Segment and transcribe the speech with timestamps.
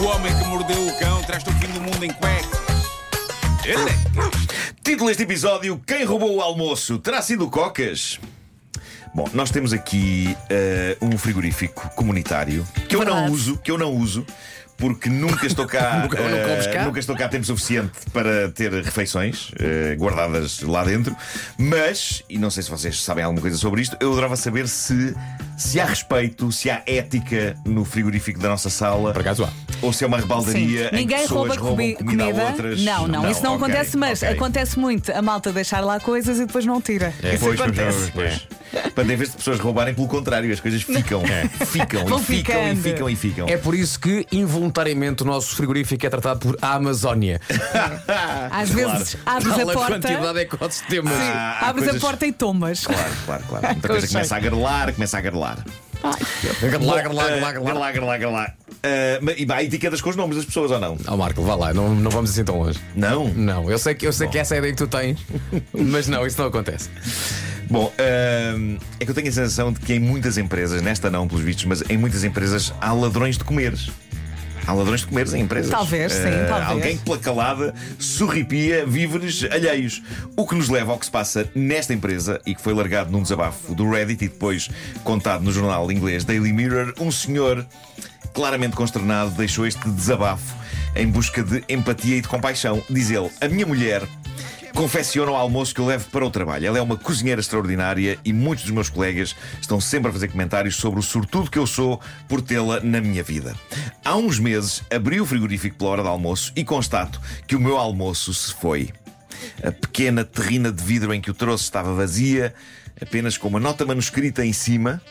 [0.00, 2.48] O homem que mordeu o cão traz-te o fim do mundo em cuecas.
[3.64, 4.46] Elecas.
[4.82, 6.98] Título deste episódio: Quem roubou o almoço?
[6.98, 8.18] Terá sido o Cocas?
[9.14, 13.32] Bom, nós temos aqui eh, um frigorífico comunitário que eu não Verdade.
[13.32, 14.24] uso, que eu não uso.
[14.78, 16.84] Porque nunca estou cá, Nunca- não cá?
[16.84, 21.14] nunca estou cá tempo suficiente para ter refeições eh, guardadas lá dentro.
[21.58, 25.14] Mas, e não sei se vocês sabem alguma coisa sobre isto, eu adorava saber se,
[25.56, 29.12] se há respeito, se há ética no frigorífico da nossa sala.
[29.12, 29.48] Por acaso há.
[29.82, 32.42] Ou se é uma rebaldaria em que Ninguém pessoas rouba roubam comi- comida, comida.
[32.42, 32.82] a outras.
[32.82, 34.34] Não, não, isso não ok, acontece, mas ok.
[34.36, 37.12] acontece muito a malta deixar lá coisas e depois não tira.
[37.18, 38.12] Isso É, Pois, pois, acontece.
[38.12, 38.57] pois, pois.
[38.94, 41.22] Para em vez de pessoas roubarem, pelo contrário, as coisas ficam.
[41.66, 43.48] Ficam Vão e ficam e ficam e ficam.
[43.48, 47.40] É por isso que involuntariamente o nosso frigorífico é tratado por a Amazónia.
[48.50, 49.92] Às vezes abres Tal a porta.
[50.00, 51.12] quantidade de ecossistemas.
[51.14, 52.80] Sim, Há- há abres coisas- a porta e tomas.
[52.86, 53.66] Claro, claro, claro.
[53.68, 55.64] Muita coisa Com começa a garlar, começa a garlar.
[58.18, 58.54] Garlar.
[58.82, 60.96] Ah, mas- e há etiquetas com os nomes das pessoas ou não?
[61.08, 62.78] Ó Marco, vá lá, não, não vamos assim tão longe.
[62.94, 63.28] Não?
[63.28, 65.18] Não, eu sei que, eu sei que essa é a ideia que tu tens,
[65.74, 66.88] mas não, isso não acontece.
[67.70, 71.28] Bom, ah, é que eu tenho a sensação de que em muitas empresas, nesta não
[71.28, 73.90] pelos vistos, mas em muitas empresas há ladrões de comeres.
[74.66, 75.70] Há ladrões de comeres em empresas.
[75.70, 76.68] Talvez, sim, Ah, talvez.
[76.68, 80.02] Alguém que pela calada sorripia víveres alheios.
[80.36, 83.22] O que nos leva ao que se passa nesta empresa e que foi largado num
[83.22, 84.68] desabafo do Reddit e depois
[85.04, 86.92] contado no jornal inglês Daily Mirror.
[87.00, 87.66] Um senhor
[88.34, 90.54] claramente consternado deixou este desabafo
[90.94, 92.82] em busca de empatia e de compaixão.
[92.90, 94.02] Diz ele: A minha mulher
[94.78, 96.64] confecciona o almoço que eu levo para o trabalho.
[96.64, 100.76] Ela é uma cozinheira extraordinária e muitos dos meus colegas estão sempre a fazer comentários
[100.76, 103.56] sobre o sortudo que eu sou por tê-la na minha vida.
[104.04, 107.76] Há uns meses abri o frigorífico pela hora do almoço e constato que o meu
[107.76, 108.90] almoço se foi.
[109.64, 112.54] A pequena terrina de vidro em que o trouxe estava vazia,
[113.02, 115.02] apenas com uma nota manuscrita em cima.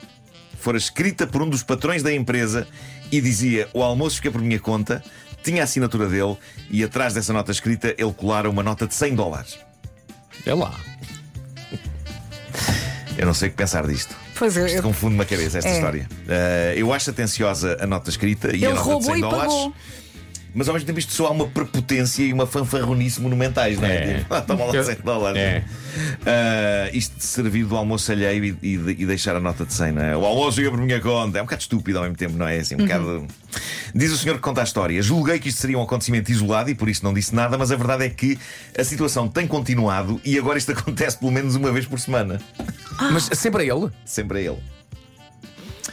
[0.57, 2.65] Fora escrita por um dos patrões da empresa
[3.11, 5.03] e dizia: O almoço fica por minha conta.
[5.43, 6.35] Tinha a assinatura dele
[6.69, 9.57] e atrás dessa nota escrita ele colara uma nota de 100 dólares.
[10.45, 10.73] É lá.
[13.17, 14.15] Eu não sei o que pensar disto.
[14.37, 15.73] Pois eu, Isto eu, confunde-me a cabeça, esta É.
[15.73, 16.07] história.
[16.27, 19.21] Uh, eu acho atenciosa a nota escrita e a ele nota de roubou 100 e
[19.21, 19.53] dólares.
[19.53, 19.73] pagou.
[20.53, 23.95] Mas ao mesmo tempo isto soa a uma prepotência e uma fanfarronice monumentais, não é?
[24.11, 24.17] É.
[24.19, 25.39] Tipo, ah, toma lá 100 dólares.
[25.41, 25.63] É.
[26.25, 29.91] Ah, isto de servir do almoço alheio e, e e deixar a nota de 100,
[29.91, 30.15] não é?
[30.17, 31.39] O almoço fica por minha conta.
[31.39, 32.57] É um bocado estúpido ao mesmo tempo, não é?
[32.59, 33.27] Assim, um bocado.
[33.97, 35.01] Diz o senhor que conta a história.
[35.01, 37.75] Julguei que isto seria um acontecimento isolado e por isso não disse nada, mas a
[37.75, 38.37] verdade é que
[38.77, 42.39] a situação tem continuado e agora isto acontece pelo menos uma vez por semana.
[43.11, 43.91] Mas sempre a ele?
[44.05, 44.76] Sempre a ele.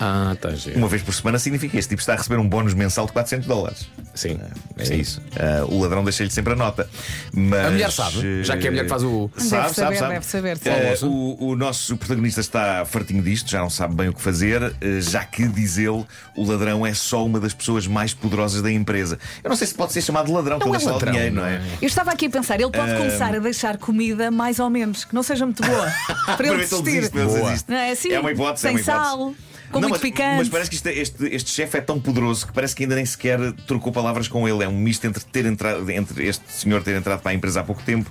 [0.07, 0.77] Ah, tá giro.
[0.77, 3.13] Uma vez por semana significa que este tipo está a receber um bónus mensal de
[3.13, 3.89] 400 dólares.
[4.15, 4.39] Sim,
[4.77, 4.97] É sim.
[4.97, 5.23] isso.
[5.35, 6.89] Ah, o ladrão deixa-lhe sempre a nota.
[7.33, 9.31] Mas, A mulher sabe, já que é a mulher que faz o.
[9.35, 10.13] Deve Sabe, saber, sabe, sabe.
[10.15, 10.59] deve saber.
[10.67, 14.63] Eh, o, o nosso protagonista está fartinho disto, já não sabe bem o que fazer,
[14.81, 16.05] eh, já que, diz ele,
[16.37, 19.19] o ladrão é só uma das pessoas mais poderosas da empresa.
[19.43, 21.47] Eu não sei se pode ser chamado de ladrão, Não ele é ladrão, dinheiro, não
[21.47, 21.55] é?
[21.55, 21.63] é?
[21.81, 25.15] Eu estava aqui a pensar, ele pode começar a deixar comida mais ou menos, que
[25.15, 25.91] não seja muito boa.
[26.37, 26.83] Para ele desistir.
[26.83, 27.55] desiste, Boa.
[27.69, 28.13] Não é assim?
[28.13, 29.05] É uma hipótese, Sem é uma hipótese.
[29.09, 29.35] sal,
[29.71, 30.37] com Não, muito mas, picante.
[30.37, 32.95] mas parece que isto é- este, este chefe é tão poderoso que parece que ainda
[32.97, 34.63] nem sequer trocou palavras com ele.
[34.65, 37.65] É um misto entre, ter entrado, entre este senhor ter entrado para a empresa há
[37.65, 38.11] pouco tempo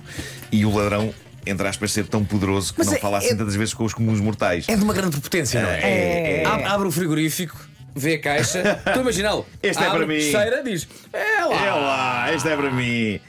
[0.52, 1.12] e o ladrão,
[1.46, 3.84] entre aspas, ser tão poderoso que Mas não é- fala assim é- tantas vezes com
[3.84, 4.66] os comuns mortais.
[4.68, 5.80] É de uma grande potência, não é?
[5.80, 6.46] É, é.
[6.46, 7.56] Abre, abre o frigorífico,
[7.94, 8.60] vê a caixa.
[8.78, 9.46] Estou a imaginá-lo.
[9.62, 10.20] Este é Abre, para mim.
[10.20, 11.64] Cheira, diz: É lá.
[11.66, 13.20] É lá, este é para mim.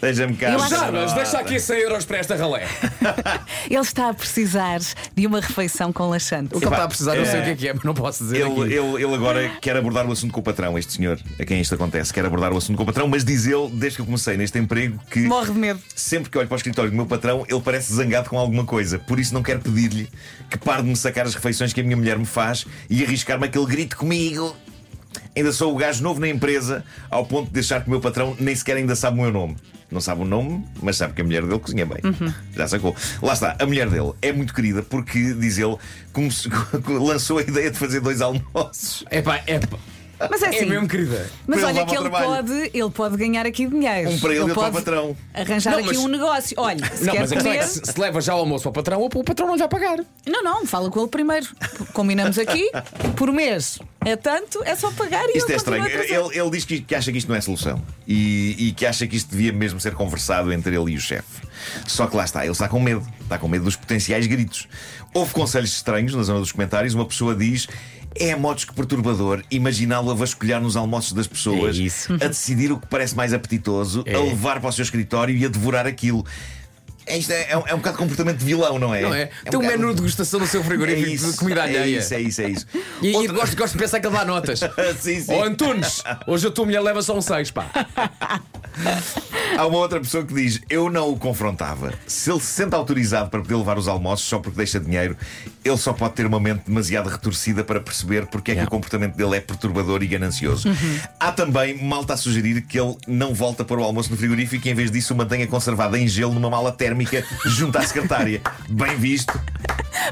[0.00, 0.50] Deixa-me cá.
[0.50, 2.66] Eu acho- Já, mas deixa aqui 100 euros para esta ralé.
[3.68, 4.80] Ele está a precisar
[5.14, 6.54] de uma refeição com laxante.
[6.54, 7.92] O que ele está a precisar, não sei o que é que é, mas não
[7.94, 8.36] posso dizer.
[8.40, 8.72] Ele, aqui.
[8.74, 11.74] ele, ele agora quer abordar o assunto com o patrão, este senhor, a quem isto
[11.74, 14.36] acontece, quer abordar o assunto com o patrão, mas diz ele, desde que eu comecei
[14.36, 15.80] neste emprego, que Morre de medo.
[15.94, 18.98] sempre que olho para o escritório do meu patrão, ele parece zangado com alguma coisa.
[18.98, 20.08] Por isso não quero pedir-lhe
[20.48, 23.44] que pare de me sacar as refeições que a minha mulher me faz e arriscar-me
[23.46, 24.56] aquele grito comigo.
[25.36, 28.36] Ainda sou o gajo novo na empresa, ao ponto de deixar que o meu patrão
[28.40, 29.56] nem sequer ainda sabe o meu nome.
[29.90, 31.98] Não sabe o nome, mas sabe que a mulher dele cozinha bem.
[32.54, 32.94] Já sacou.
[33.20, 35.76] Lá está, a mulher dele é muito querida porque, diz ele,
[36.86, 39.04] lançou a ideia de fazer dois almoços.
[39.10, 39.78] Epá, epá.
[40.28, 40.66] Mas é É assim.
[40.66, 41.30] mesmo querida.
[41.46, 44.10] Mas olha ele que ele pode, ele pode ganhar aqui dinheiro.
[44.10, 45.16] Um para ele e outro para o patrão.
[45.32, 46.54] Arranjar Não, aqui mas- um negócio.
[46.58, 47.68] Olha, se Não, quer mas a questão é comer.
[47.68, 49.68] que se, se leva já o almoço para o patrão, o patrão não lhe vai
[49.68, 49.98] pagar.
[50.26, 51.46] Não, não, fala com ele primeiro.
[51.92, 52.70] Combinamos aqui,
[53.16, 53.78] por mês.
[54.04, 55.82] É tanto, é só pagar e Isto ele é estranho.
[55.82, 56.24] continua a trazer.
[56.26, 59.06] Ele, ele diz que, que acha que isto não é solução e, e que acha
[59.06, 61.46] que isto devia mesmo ser conversado entre ele e o chefe.
[61.86, 63.06] Só que lá está, ele está com medo.
[63.20, 64.66] Está com medo dos potenciais gritos.
[65.12, 66.94] Houve conselhos estranhos na zona dos comentários.
[66.94, 67.68] Uma pessoa diz.
[68.14, 71.76] É a modos que perturbador imaginá-lo a vasculhar nos almoços das pessoas,
[72.20, 74.14] É a decidir o que parece mais apetitoso, É.
[74.14, 76.24] a levar para o seu escritório e a devorar aquilo.
[77.06, 79.02] É, isto é, é, um, é um bocado de comportamento de vilão, não é?
[79.02, 79.30] Não é?
[79.46, 81.62] um Tem um bocado- menu de degustação no seu É frigorífico isso, de comida é
[81.64, 81.98] alheia.
[81.98, 82.66] isso, é isso, é isso.
[83.02, 84.60] E, e Outra- gosto, gosto de pensar que ele dá notas.
[85.00, 85.32] sim, sim.
[85.32, 87.66] Ó Antunes, hoje a tua mulher leva só um 6, pá.
[89.56, 91.92] Há uma outra pessoa que diz: Eu não o confrontava.
[92.06, 95.16] Se ele se sente autorizado para poder levar os almoços só porque deixa dinheiro,
[95.64, 99.14] ele só pode ter uma mente demasiado retorcida para perceber porque é que o comportamento
[99.14, 100.68] dele é perturbador e ganancioso.
[101.18, 104.70] Há também malta a sugerir que ele não volta para o almoço no frigorífico e
[104.70, 108.40] em vez disso o mantenha conservado em gelo numa mala térmica junto à secretária.
[108.68, 109.38] Bem visto.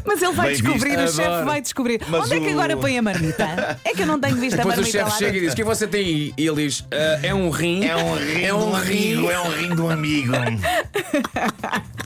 [0.04, 1.12] Mas ele vai Bem descobrir, visto.
[1.12, 1.46] o chefe Adoro.
[1.46, 2.00] vai descobrir.
[2.08, 3.78] Mas Onde é que o- agora põe a marmita?
[3.84, 5.52] É que eu não tenho visto a Depois o marmita chefe lá chega e diz:
[5.52, 6.34] O que você tem aí?
[6.36, 7.84] E ele diz: "Ah, É um rim.
[7.84, 9.12] É um rim É um rim.
[9.14, 10.32] amigo, é um rim de um amigo.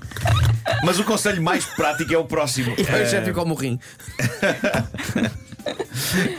[0.85, 2.73] Mas o conselho mais prático é o próximo.
[2.77, 3.79] E depois o Eh, chefe come o rim.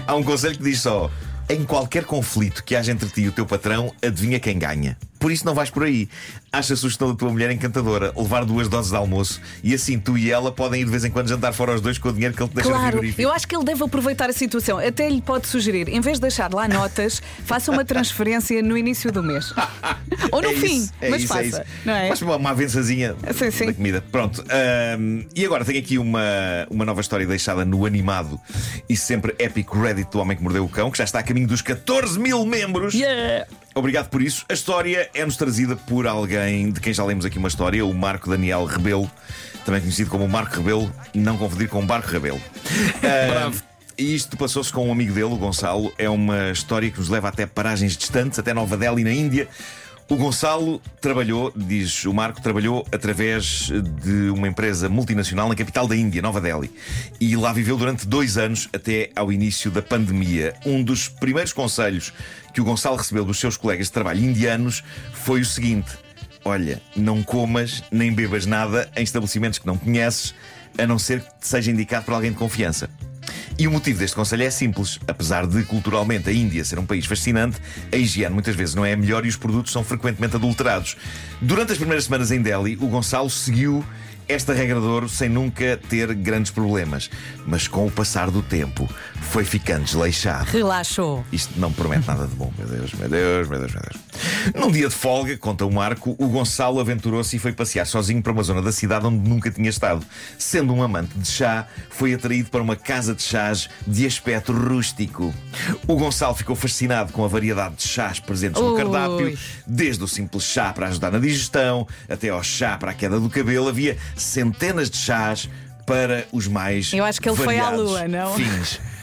[0.08, 1.10] Há um conselho que diz só:
[1.50, 4.98] em qualquer conflito que haja entre ti e o teu patrão, adivinha quem ganha.
[5.24, 6.10] Por isso não vais por aí.
[6.52, 10.18] Acha a sugestão da tua mulher encantadora, levar duas doses de almoço e assim tu
[10.18, 12.36] e ela podem ir de vez em quando jantar fora os dois com o dinheiro
[12.36, 13.22] que ele te deixa no Claro, frigorífico.
[13.22, 14.78] eu acho que ele deve aproveitar a situação.
[14.80, 19.14] Até lhe pode sugerir, em vez de deixar lá notas, faça uma transferência no início
[19.14, 19.54] do mês.
[20.30, 21.42] Ou no É fim, isso, é mas isso, faça.
[21.42, 21.62] é isso.
[21.86, 22.08] Não é?
[22.10, 23.66] Faz uma, uma avançazinha Sim, sim.
[23.68, 24.04] da comida.
[24.12, 24.44] Pronto.
[24.50, 26.22] ahm, e agora tenho aqui uma,
[26.70, 28.38] uma nova história deixada no animado
[28.90, 31.48] e sempre épico Reddit do Homem que Mordeu o Cão, que já está a caminho
[31.48, 32.94] dos 14 mil membros.
[32.94, 33.48] Yeah.
[33.76, 34.46] Obrigado por isso.
[34.48, 38.30] A história é-nos trazida por alguém de quem já lemos aqui uma história, o Marco
[38.30, 39.10] Daniel Rebelo,
[39.66, 42.42] também conhecido como Marco Rebelo, não confundir com o Barco Rebelo.
[43.04, 43.64] Ah, Bravo.
[43.98, 45.92] e isto passou-se com um amigo dele, o Gonçalo.
[45.98, 49.48] É uma história que nos leva até paragens distantes, até Nova Delhi, na Índia.
[50.10, 53.72] O Gonçalo trabalhou, diz o Marco, trabalhou através
[54.02, 56.70] de uma empresa multinacional na capital da Índia, Nova Delhi.
[57.20, 60.56] E lá viveu durante dois anos até ao início da pandemia.
[60.66, 62.14] Um dos primeiros conselhos
[62.54, 64.84] que o Gonçalo recebeu dos seus colegas de trabalho indianos
[65.14, 65.92] foi o seguinte:
[66.44, 70.36] Olha, não comas nem bebas nada em estabelecimentos que não conheces,
[70.78, 72.90] a não ser que te seja indicado por alguém de confiança.
[73.58, 75.00] E o motivo deste conselho é simples.
[75.08, 77.58] Apesar de culturalmente a Índia ser um país fascinante,
[77.92, 80.98] a higiene muitas vezes não é a melhor e os produtos são frequentemente adulterados.
[81.40, 83.86] Durante as primeiras semanas em Delhi, o Gonçalo seguiu
[84.28, 87.10] esta regra de ouro sem nunca ter grandes problemas.
[87.46, 88.90] Mas com o passar do tempo,
[89.22, 90.46] foi ficando desleixado.
[90.46, 91.24] Relaxou.
[91.32, 94.04] Isto não promete nada de bom, meu Deus, meu Deus, meu Deus, meu Deus.
[94.56, 98.32] Num dia de folga, conta o Marco, o Gonçalo aventurou-se e foi passear sozinho para
[98.32, 100.06] uma zona da cidade onde nunca tinha estado.
[100.38, 105.34] Sendo um amante de chá, foi atraído para uma casa de chás de aspecto rústico.
[105.88, 108.78] O Gonçalo ficou fascinado com a variedade de chás presentes no Ui.
[108.78, 113.20] cardápio, desde o simples chá para ajudar na digestão, até ao chá para a queda
[113.20, 113.68] do cabelo.
[113.68, 115.50] Havia centenas de chás
[115.86, 118.36] para os mais Eu acho que ele foi à lua, não?
[118.36, 118.80] fins.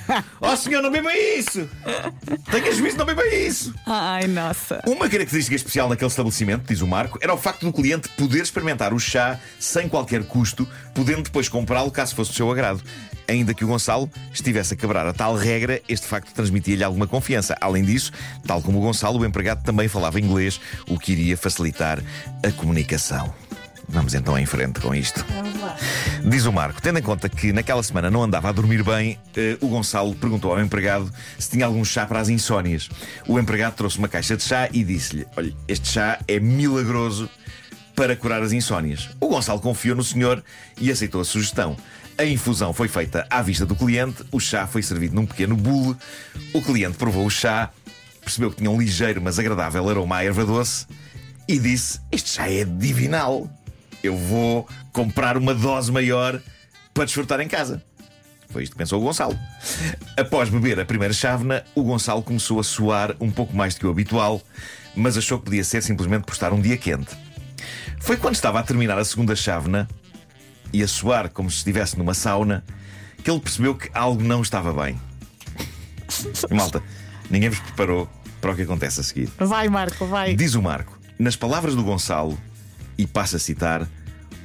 [0.41, 1.69] Oh senhor, não beba isso!
[2.51, 3.73] Tenha juízo, não beba isso!
[3.87, 4.83] Ai, nossa.
[4.85, 8.93] Uma característica especial naquele estabelecimento, diz o Marco, era o facto do cliente poder experimentar
[8.93, 12.83] o chá sem qualquer custo, podendo depois comprá-lo caso fosse do seu agrado.
[13.29, 17.57] Ainda que o Gonçalo estivesse a quebrar a tal regra, este facto transmitia-lhe alguma confiança.
[17.61, 18.11] Além disso,
[18.45, 22.03] tal como o Gonçalo, o empregado também falava inglês, o que iria facilitar
[22.45, 23.33] a comunicação.
[23.91, 25.25] Vamos então em frente com isto.
[26.25, 29.59] Diz o Marco, tendo em conta que naquela semana não andava a dormir bem, eh,
[29.61, 32.89] o Gonçalo perguntou ao empregado se tinha algum chá para as insónias.
[33.27, 37.29] O empregado trouxe uma caixa de chá e disse-lhe: Olha, este chá é milagroso
[37.97, 39.11] para curar as insónias.
[39.21, 40.43] O Gonçalo confiou no senhor
[40.81, 41.77] e aceitou a sugestão.
[42.17, 45.97] A infusão foi feita à vista do cliente, o chá foi servido num pequeno bule.
[46.55, 47.71] O cliente provou o chá,
[48.23, 50.87] percebeu que tinha um ligeiro mas agradável aroma à erva doce
[51.49, 53.51] e disse: Este chá é divinal.
[54.03, 56.41] Eu vou comprar uma dose maior
[56.95, 57.83] para desfrutar em casa.
[58.49, 59.39] Foi isto que pensou o Gonçalo.
[60.17, 63.87] Após beber a primeira chávena, o Gonçalo começou a suar um pouco mais do que
[63.87, 64.43] o habitual,
[64.95, 67.17] mas achou que podia ser simplesmente por estar um dia quente.
[68.01, 69.89] Foi quando estava a terminar a segunda chávena
[70.73, 72.65] e a suar como se estivesse numa sauna
[73.23, 75.01] que ele percebeu que algo não estava bem.
[76.51, 76.83] E, malta,
[77.31, 78.09] ninguém vos preparou
[78.41, 79.31] para o que acontece a seguir.
[79.39, 80.35] Vai, Marco, vai.
[80.35, 82.37] Diz o Marco, nas palavras do Gonçalo,
[83.01, 83.89] e passa a citar,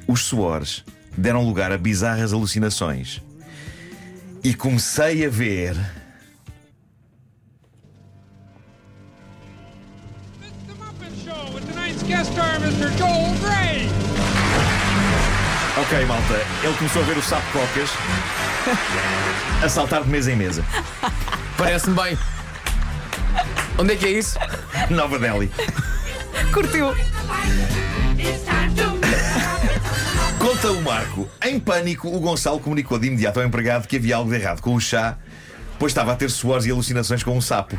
[0.07, 0.85] os suores
[1.17, 3.21] deram lugar a bizarras alucinações.
[4.41, 5.75] E comecei a ver.
[15.77, 16.33] Ok, malta,
[16.63, 17.89] ele começou a ver o sapo cocas
[19.61, 20.63] a saltar de mesa em mesa.
[21.57, 22.17] Parece-me bem.
[23.77, 24.39] Onde é que é isso?
[24.89, 25.51] Nova Delhi.
[26.53, 26.95] Curtiu.
[30.39, 31.27] Conta o Marco.
[31.43, 34.75] Em pânico, o Gonçalo comunicou de imediato ao empregado que havia algo de errado com
[34.75, 35.17] o chá,
[35.79, 37.77] pois estava a ter suores e alucinações com um sapo.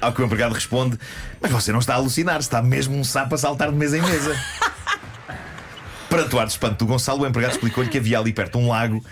[0.00, 0.98] Ao que o empregado responde:
[1.40, 4.02] Mas você não está a alucinar, está mesmo um sapo a saltar de mesa em
[4.02, 4.36] mesa.
[6.08, 8.58] Para Para o ar de espanto do Gonçalo, o empregado explicou-lhe que havia ali perto
[8.58, 9.04] um lago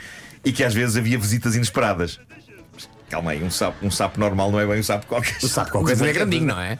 [0.44, 2.18] e que às vezes havia visitas inesperadas.
[3.10, 5.42] Calma aí, um sapo, um sapo normal não é bem um sapo cocas.
[5.42, 6.78] O sapo qualquer é grandinho, não é?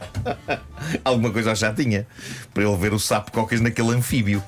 [1.04, 2.06] Alguma coisa já tinha
[2.52, 4.42] para ele ver o sapo cocas naquele anfíbio.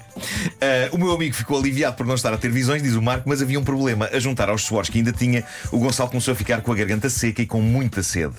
[0.61, 3.29] Ah, o meu amigo ficou aliviado por não estar a ter visões, diz o Marco,
[3.29, 4.09] mas havia um problema.
[4.13, 7.09] A juntar aos suores que ainda tinha, o Gonçalo começou a ficar com a garganta
[7.11, 8.35] seca e com muita sede.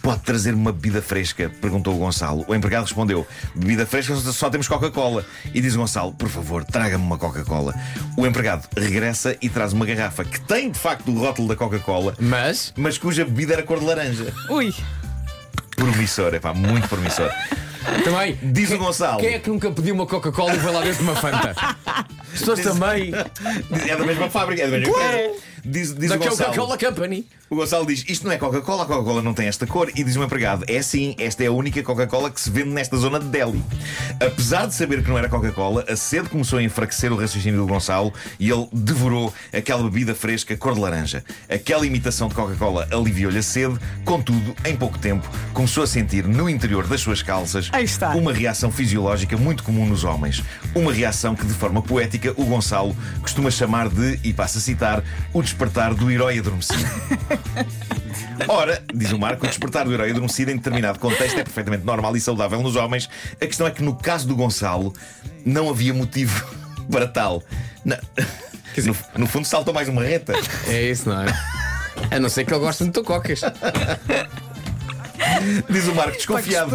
[0.00, 1.50] Pode trazer uma bebida fresca?
[1.60, 2.44] perguntou o Gonçalo.
[2.48, 5.24] O empregado respondeu: Bebida fresca só temos Coca-Cola.
[5.52, 7.74] E diz o Gonçalo: Por favor, traga-me uma Coca-Cola.
[8.16, 12.14] O empregado regressa e traz uma garrafa que tem de facto o rótulo da Coca-Cola,
[12.18, 12.72] Mas.
[12.76, 14.32] mas cuja bebida era cor de laranja.
[14.50, 14.74] Ui,
[15.76, 17.30] Promissor, é pá, muito promissor.
[18.02, 18.38] Também.
[18.42, 19.20] Diz quem, o Gonçalo.
[19.20, 21.54] Quem é que nunca pediu uma Coca-Cola e foi lá dentro de uma Fanta?
[21.86, 23.12] As pessoas também.
[23.88, 25.32] É da mesma fábrica, é da mesma empresa.
[25.64, 26.36] Diz, diz Da o Gonçalo.
[26.54, 27.26] Coca-Cola Company.
[27.50, 29.90] O Gonçalo diz: Isto não é Coca-Cola, a Coca-Cola não tem esta cor.
[29.94, 32.96] E diz o empregado: É sim, esta é a única Coca-Cola que se vende nesta
[32.96, 33.62] zona de Delhi.
[34.18, 37.66] Apesar de saber que não era Coca-Cola, a sede começou a enfraquecer o raciocínio do
[37.66, 41.22] Gonçalo e ele devorou aquela bebida fresca cor de laranja.
[41.48, 46.48] Aquela imitação de Coca-Cola aliviou-lhe a sede, contudo, em pouco tempo, começou a sentir no
[46.48, 47.70] interior das suas calças
[48.16, 50.42] uma reação fisiológica muito comum nos homens.
[50.74, 55.04] Uma reação que, de forma poética, o Gonçalo costuma chamar de, e passa a citar,
[55.32, 56.84] o despertar do herói adormecido.
[58.48, 62.16] Ora, diz o Marco, o despertar do herói adormecido em determinado contexto é perfeitamente normal
[62.16, 63.08] e saudável nos homens.
[63.40, 64.92] A questão é que no caso do Gonçalo
[65.44, 66.44] não havia motivo
[66.90, 67.42] para tal.
[67.84, 67.98] Na-
[68.84, 70.32] No, no fundo, saltou mais uma reta.
[70.66, 71.26] É isso, não é?
[72.10, 73.40] A não ser que ele goste de cocas.
[75.70, 76.70] Diz o Marco, pá, que desconfiado.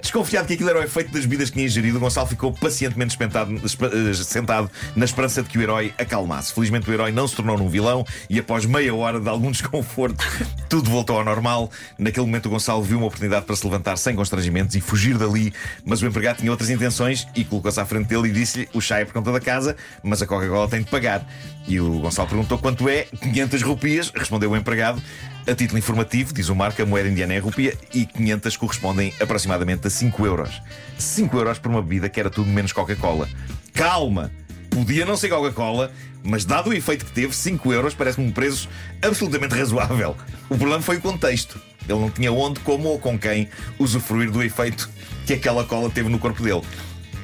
[0.00, 3.12] Desconfiado que aquilo era o efeito das bebidas que tinha ingerido, o Gonçalo ficou pacientemente
[3.12, 6.52] espantado- espa- eh, sentado na esperança de que o herói acalmasse.
[6.52, 10.24] Felizmente o herói não se tornou num vilão e após meia hora de algum desconforto,
[10.68, 11.70] tudo voltou ao normal.
[11.98, 15.52] Naquele momento o Gonçalo viu uma oportunidade para se levantar sem constrangimentos e fugir dali,
[15.84, 18.98] mas o empregado tinha outras intenções e colocou-se à frente dele e disse-lhe: o chá
[18.98, 21.26] é por conta da casa, mas a Coca-Cola tem de pagar.
[21.68, 25.02] E o Gonçalo perguntou quanto é, 500 rupias, respondeu o empregado.
[25.48, 29.86] A título informativo, diz o Marco, a moeda indiana é rupia e 500 correspondem aproximadamente
[29.86, 30.60] a 5 euros.
[30.98, 33.28] 5 euros por uma bebida que era tudo menos Coca-Cola.
[33.72, 34.32] Calma!
[34.70, 35.92] Podia não ser Coca-Cola,
[36.24, 38.68] mas dado o efeito que teve, 5 euros parece-me um preço
[39.00, 40.16] absolutamente razoável.
[40.50, 41.60] O problema foi o contexto.
[41.88, 43.48] Ele não tinha onde, como ou com quem
[43.78, 44.90] usufruir do efeito
[45.24, 46.62] que aquela cola teve no corpo dele.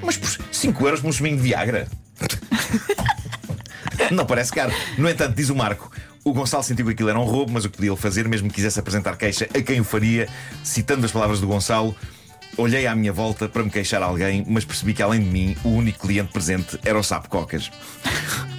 [0.01, 1.89] Mas por 5 euros por um chuminho de Viagra?
[4.11, 4.73] Não parece caro.
[4.99, 5.91] No entanto, diz o Marco,
[6.25, 8.49] o Gonçalo sentiu que aquilo era um roubo, mas o que podia ele fazer, mesmo
[8.49, 10.29] que quisesse apresentar queixa a quem o faria,
[10.63, 11.97] citando as palavras do Gonçalo.
[12.57, 15.57] Olhei à minha volta para me queixar a alguém, mas percebi que além de mim,
[15.65, 17.71] o único cliente presente era o Sapo Cocas.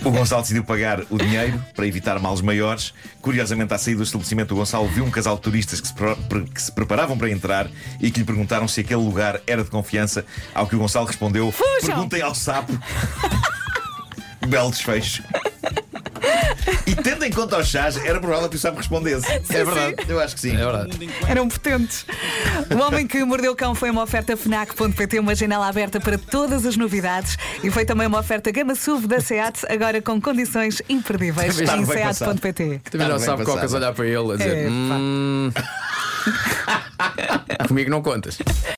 [0.03, 2.91] O Gonçalo decidiu pagar o dinheiro para evitar males maiores.
[3.22, 5.93] Curiosamente, à saída do estabelecimento, o Gonçalo viu um casal de turistas que se,
[6.53, 7.70] que se preparavam para entrar
[8.01, 10.25] e que lhe perguntaram se aquele lugar era de confiança.
[10.55, 11.96] Ao que o Gonçalo respondeu: Fujam!
[11.96, 12.74] Perguntem ao sapo.
[14.48, 15.24] Belo desfecho.
[16.86, 19.25] E tendo em conta os chás, era provável que o sapo respondesse.
[19.32, 20.54] é verdade, eu acho que sim.
[20.54, 21.10] É verdade.
[21.28, 22.06] Eram potentes.
[22.74, 26.66] O Homem que Mordeu o Cão foi uma oferta FNAC.pt, uma janela aberta para todas
[26.66, 27.38] as novidades.
[27.63, 31.86] E foi também uma oferta Gama SUV da SEAT, agora com condições imperdíveis Está em.
[31.86, 32.82] SEAT.pt.
[32.92, 34.70] Também não sabe cocas olhar para ele a dizer: É.
[34.70, 35.52] "Hum,
[37.68, 38.38] Comigo não contas.